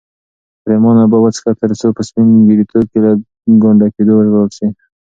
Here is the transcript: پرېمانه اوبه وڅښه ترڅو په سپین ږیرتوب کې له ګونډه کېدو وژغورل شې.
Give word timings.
پرېمانه 0.63 1.01
اوبه 1.03 1.17
وڅښه 1.19 1.51
ترڅو 1.61 1.87
په 1.97 2.01
سپین 2.07 2.27
ږیرتوب 2.47 2.85
کې 2.91 2.99
له 3.05 3.11
ګونډه 3.61 3.87
کېدو 3.95 4.13
وژغورل 4.17 4.51
شې. 4.57 4.67